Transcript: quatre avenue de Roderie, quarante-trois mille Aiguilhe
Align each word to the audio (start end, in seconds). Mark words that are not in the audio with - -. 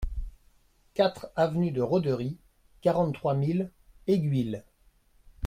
quatre 0.95 1.31
avenue 1.35 1.69
de 1.71 1.79
Roderie, 1.83 2.39
quarante-trois 2.81 3.35
mille 3.35 3.71
Aiguilhe 4.07 4.63